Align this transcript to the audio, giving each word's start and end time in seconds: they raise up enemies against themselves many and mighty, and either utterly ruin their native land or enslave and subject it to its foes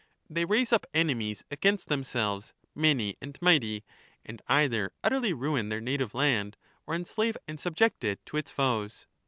they 0.27 0.45
raise 0.45 0.73
up 0.73 0.87
enemies 0.95 1.43
against 1.51 1.87
themselves 1.87 2.55
many 2.73 3.15
and 3.21 3.39
mighty, 3.39 3.83
and 4.25 4.41
either 4.47 4.91
utterly 5.03 5.31
ruin 5.31 5.69
their 5.69 5.79
native 5.79 6.15
land 6.15 6.57
or 6.87 6.95
enslave 6.95 7.37
and 7.47 7.59
subject 7.59 8.03
it 8.03 8.19
to 8.25 8.35
its 8.35 8.49
foes 8.49 9.05